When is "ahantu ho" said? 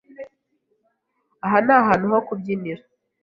1.79-2.17